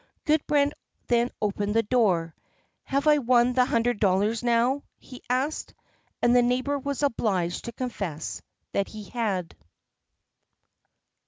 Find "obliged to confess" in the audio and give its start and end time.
7.03-8.41